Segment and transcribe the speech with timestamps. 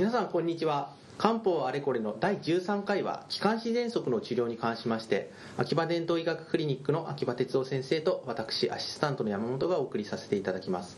[0.00, 0.94] 皆さんこんにちは。
[1.18, 10.96] 漢方あれこれの第13回は気管支喘息の治療に関しまして秋葉伝統医学クリニックの秋葉哲夫先生と私アシスタントの山本がお送りさせていただきます。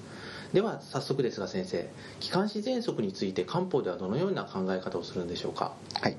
[0.52, 5.75] では早速ですが先生気管支喘息について漢方ではどのような考え方をするんでしょうか？
[6.00, 6.16] はい。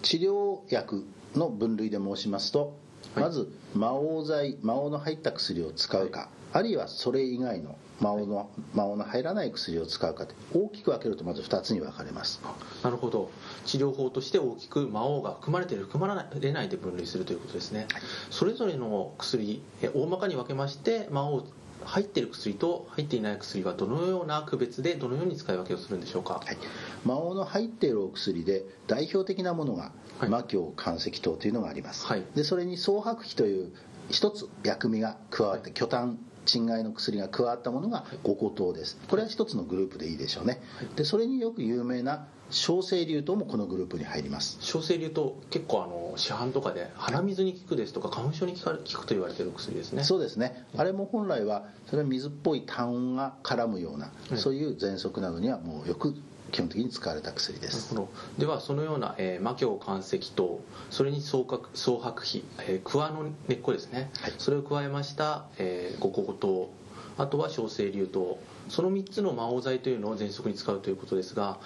[0.00, 1.04] 治療薬
[1.34, 2.74] の分類で申しますと、
[3.14, 12.40] まず魔王剤魔王の入った薬を使うか、あるいはそれ以外の魔王の魔王の入らない薬を使うかって大きく分けるとまず2つに分かれます。
[12.82, 13.30] なるほど。
[13.66, 17.86] 治療法として大きく魔王が含まれている含まれないで分類するということですね、
[18.30, 21.44] それぞれの薬え大まかに分けまして魔王
[21.84, 26.56] 入っている薬と入っていない薬はどのような区別でどのように使い分けをするんでしょうか、はい、
[27.04, 30.28] 魔王の入っているお薬で代表的なものがはい。
[30.28, 32.24] 魔境関石糖というのがあります、はい。
[32.34, 33.72] でそれに総白皮という
[34.10, 38.98] 一つ薬味が加わって、巨炭鎮害の薬が加わったものが五個糖です。
[39.08, 40.60] これは一つのグループでいいでしょうね、
[40.96, 44.58] でそれによく有名な小生流糖もこのグループに入ります。
[44.60, 50.04] 小生流と結構あの市販とかで鼻水に効くですとか花粉症に効か効くと言われている薬ですね。
[50.04, 54.38] そうですね、あれも本来はそれは水っぽい炭が絡むような、うん。
[54.38, 56.14] そういう喘息などにはもうよく
[56.50, 57.94] 基本的に使われた薬です。
[58.38, 60.60] ではそのような、えー魔境関石糖
[60.90, 64.32] それに総角総白皮、えー、桑の根っこですね、はい。
[64.38, 66.70] それを加えました、えー、五個糖
[67.18, 68.38] あとは小生流糖。
[68.68, 71.58] その3つの魔王剤というのを喘息に使うということですが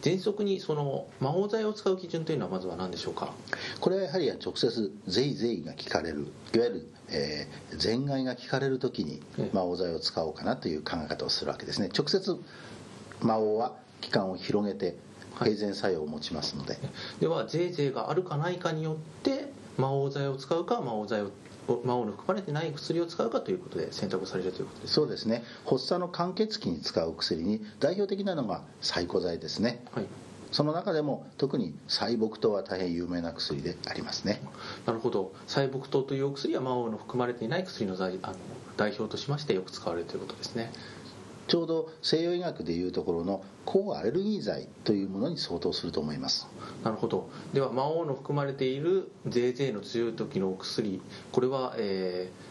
[0.00, 3.32] 喘息にその魔王剤を使う基準というのはまずは何でしょうか？
[3.80, 6.28] これはやはり直接ゼイゼイが効かれる。
[6.54, 9.50] いわゆる、えー、全害が効かれる時にええ。
[9.52, 11.90] 魔王剤を使おうかなという考え方をするわけですね。
[11.96, 12.36] 直接
[13.20, 14.96] 魔王は期間を広げて
[15.34, 15.54] はい。
[15.54, 16.76] 平然作用を持ちますので、
[17.20, 21.30] ではゼーゼーがあるかないかによって魔王剤を使うか魔王剤を
[21.84, 25.42] 魔王の含まれてない薬を使うかということで選択をされるということですそうですね。
[25.64, 29.84] 発作の間欠期に使う薬に代表的なのが細固剤ですね。
[29.92, 30.06] はい。
[30.52, 34.42] その中でも特に細木糖は大変有名な薬でありますね。
[34.84, 35.32] なるほど。
[35.46, 38.34] 細木糖というお薬は魔王の含まれていない薬の代あの
[38.76, 40.72] 代表としましてよく使われるということですね
[41.50, 46.46] ちょうど西洋医学でいうところの抗アレルギー剤というものに相当すると思います。
[46.84, 47.28] なるほど。
[47.52, 51.02] では魔王の含まれているゼーゼーの強い時のお薬
[51.32, 52.50] これは、えー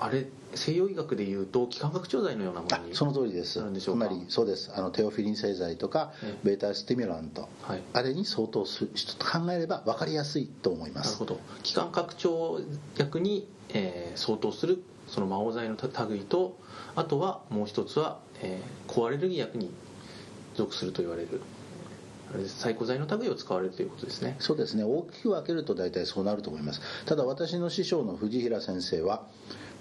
[0.00, 3.60] あれ西洋医学でいうと気管拡張剤のようなものにあその通りです。
[3.80, 4.70] つまりそうです。
[4.72, 6.38] あのテオフィリン製剤とかええ。
[6.44, 7.48] ベータスティミュラント。
[7.62, 7.82] はい。
[7.92, 11.06] あれに相当すると考えれば分かりやすいと思います。
[11.06, 11.40] なるほど。
[11.64, 12.60] 気管拡張
[12.96, 15.76] 薬に、えー相当するその魔王剤の
[16.08, 16.58] 類と
[16.94, 19.70] あとはもう一つは、えー抗アレルギー薬に
[20.54, 21.40] 属すると言われる。
[22.32, 24.36] あれです細固剤の類を使われるということですね。
[24.38, 24.84] そうですね。
[24.84, 26.80] 大きく分けると大体そうなると思います。
[27.06, 29.26] ただ私の師匠の藤平先生は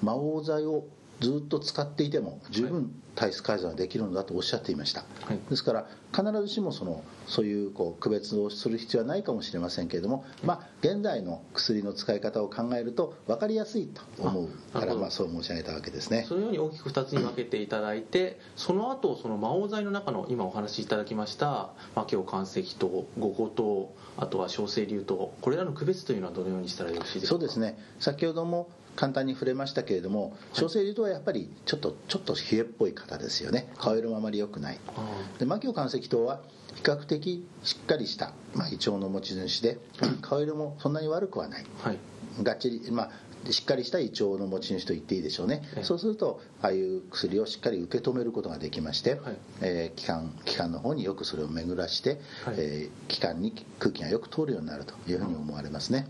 [0.02, 0.86] 魔王剤を
[1.20, 5.40] ずっと使っていても十分体質改善はできるのだとおっしゃっていました、はい。
[5.50, 16.26] ですから必ずしもそのそういうこう区別をする必要はないかもしれませんけれども、まあ、現代の薬の使い方を考えると分かりやすいと思うからまあそう申し上げたわけですね。
[16.28, 27.30] そのように大きく2つに分けていただいてその後その魔王剤の中の今お話しいただきました魔境関石と五個糖あとは小生流糖これらの区別というのはどのようにしたらよろしいでしょか？
[27.30, 27.80] そううですね。
[28.00, 33.72] 先ほども簡単に触れましたけれども小生流とはやっぱりちょっとちょっと冷えっぽい方ですよね。
[33.78, 34.80] 顔色もあまり良くない。
[34.98, 35.06] あ
[35.40, 36.42] でマキオ関石糖は
[36.76, 39.80] 比較的しっかりした、まあ、胃腸の持ち主で
[40.22, 41.64] 顔色もそんなに悪くはない。
[41.64, 42.00] ーはい。
[42.44, 43.12] がっちりまあ
[43.52, 45.62] しっかりした胃腸の持ち主と言っていいでしょうね。
[45.76, 45.84] ええ。
[45.84, 49.38] そうするとああいう薬をしっかり受け止めることができまして、はい。
[49.62, 52.56] えー気管気管の方によくそれを巡らして、はい。
[52.58, 56.08] えー気管に空気がよく通るようになるというふうに思われますね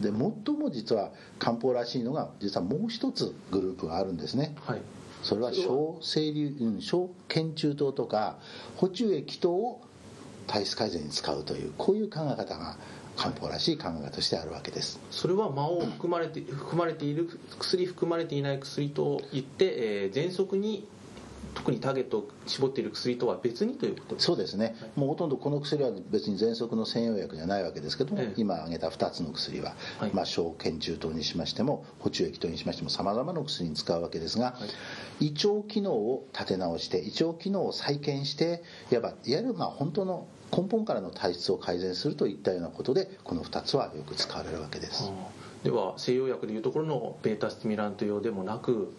[0.00, 4.54] で最も実は漢方らしいのが実はもう一つグループがあるんですね。
[4.64, 4.82] はい。
[5.22, 8.38] それは小生流、うん、小腱中糖とか
[8.76, 9.82] 補充液糖を
[10.46, 12.76] 体質改善に使うというこういう考え方が
[13.16, 15.00] 漢方らしい考え方としてあるわけです。
[15.10, 19.74] それは魔王含まれて含まれている薬含まれていない薬といって、
[20.04, 20.86] えー、喘息に
[21.66, 28.34] 特にターゲットを絞っている薬とは別にということですそうですね、もうほとんどこの薬は別に喘息の専用薬じゃないわけですけども、ええ。
[28.36, 30.12] 今挙げた2つの薬は、はい。
[30.14, 34.56] まあ、小腱中糖にしましても補充液糖にしましてもさまざまな薬に使うわけですが、
[35.18, 45.10] 胃腸機能を立て直して胃腸機能を再建していわばいわゆるまあ本当の根本からの体質を改善するといったようなことでこの2つはよく使われるわけです。
[45.64, 48.94] では西洋薬でいうところのベータスティミラント用でもなく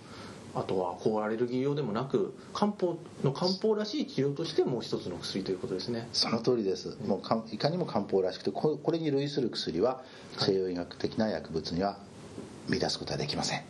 [0.59, 6.09] あとは抗アレルギー用でもなく漢方の漢方らしい治療としてもう一つの薬ということですね。
[6.13, 10.01] その通りです、もういかにも漢方らしくてここれに類する薬は
[10.39, 11.99] 西洋医学的な薬物には
[12.69, 13.61] 乱すことはできません。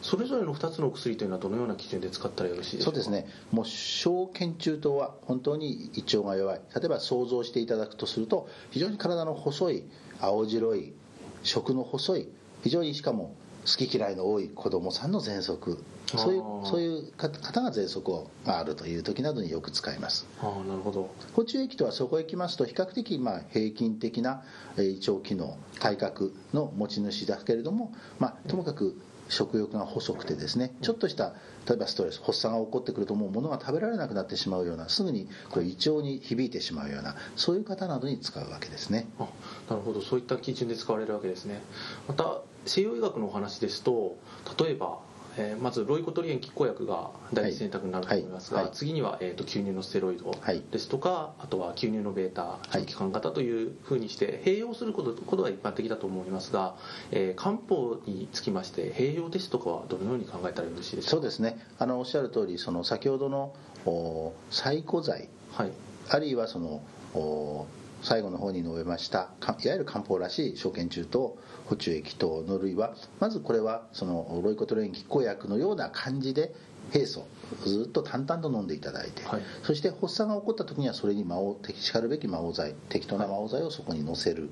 [0.00, 3.00] それぞれの2つの薬というのはどのような基準で使ったらよろしいでしょうか？
[3.02, 3.30] そうですね。
[3.52, 6.60] もう小腱中等は本当に胃腸が弱い。
[6.74, 9.84] 例えば想像していただくとすると非常に体の細い
[10.20, 10.94] 青白い
[11.42, 12.28] 食の細い
[12.62, 13.34] 非常にしかも
[13.66, 15.82] 好き嫌いの多い子供さんの喘息。
[16.06, 18.12] そういうそういう方が喘息
[18.44, 20.26] があるという時などによく使います。
[20.40, 21.10] ああなるほど。
[21.34, 24.42] 補充液とはそこへ行きますと比較的まあ平均的な
[24.76, 31.34] 胃腸機能体格の持ち主だけれども、まあ、ともかく食欲が細くてですねちょっとした
[31.68, 39.06] 例えばストレス発作が起こってくるともう物が食べられなくなってしまうようなすぐにこれ胃腸に響いてしまうようなそういう方などに使うわけですね。
[39.18, 39.28] あ
[39.70, 40.00] なるほど。
[40.00, 41.60] そういった基準で使われるわけですね。
[42.08, 44.16] また西洋医学のお話ですと
[44.58, 44.98] 例えば
[45.38, 48.66] えーまずロイコトリエン拮抗薬が第一選択になると思いますが、はい。
[48.66, 50.60] はい次には、えー、と吸入のステロイドはい。
[50.72, 56.74] ですとか、あとは吸入のベータ長期間型というふうにして併用することことが一般的だと思いますが、
[57.12, 61.10] えー漢方につきまして併用ですとかはどのように考えたらよろしいでしょか？
[61.12, 61.64] そううですね。
[61.78, 63.54] あのおっしゃる通りその先ほどの
[63.86, 65.70] お細古剤はい。
[66.08, 66.82] あるいはその
[67.14, 67.66] お
[68.02, 76.54] 最後の方に述べましたかいわゆる漢方らしい小腱中と補中液等の類はまずこれはそのロイコトレイン拮抗薬のような感じで
[76.92, 77.26] 平素
[77.64, 79.42] ずっと淡々と飲んでいただいて、はい。
[79.62, 84.50] そして発作が起こった時にはそれに魔王適しかるべき魔王剤適当な魔王剤をそこに乗せる、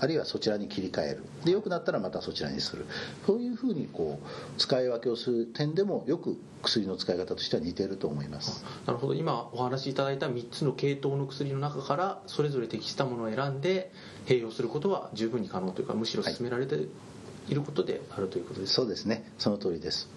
[0.00, 1.24] あるいはそちらに切り替える。
[1.44, 2.86] で良くなったらまたそちらにする。
[3.26, 8.64] そういうふうにこう使い分けをする点でもよく薬の使い方としては似ていると思います。
[8.86, 9.14] なるほど。
[9.14, 13.92] 今お話しいただいた3つの系統の薬の中からそれぞれ適したものを選んで
[14.26, 16.76] 併用することは十分に可能というかむしろ勧められて
[17.48, 19.30] いることであるということですかそうですね。
[19.38, 20.08] その通りです。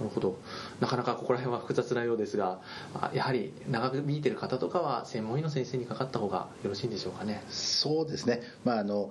[0.00, 0.38] なるほど
[0.80, 2.60] なかなかここら辺は複雑なようですが
[2.94, 7.42] あやはり長引いてる方とかは専門医の先生にかかった方がよろしいんでしょうかね。
[7.50, 9.10] そうですね、まあ、あの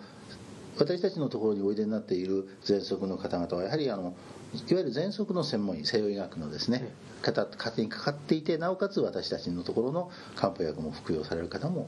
[0.77, 4.13] 私たちのところにおいでになっている喘息の方々はやはりあの
[4.54, 11.88] いわゆる喘息の専門医西洋医学のですね方方にかかっていてなおかつ私たちのところの漢方薬も服用される方も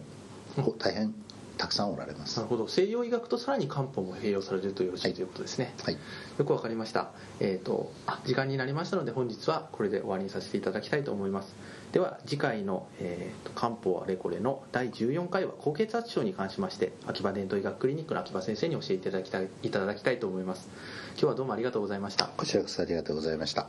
[0.57, 0.78] うん。
[0.78, 1.13] 大変
[1.61, 2.37] たくさんおられます。
[2.37, 2.67] なるほど。
[2.67, 5.97] 西洋医学とさらに漢方も併用されるとよろしいということですね、はい。
[6.39, 11.55] よくわかりました、えー、とあ時間になりましたので本日はこれで終わりにさせていただきたいと思います。
[11.91, 20.67] では次回の、えーと漢方あれこれの第14回は高血圧症に関しまして秋葉伝統医学クリニックの秋葉先生に教えていただきたいいただきたいと思います。
[21.11, 22.25] 今日はどうもありがとうございました。
[22.37, 23.67] こちらこそありがとうございました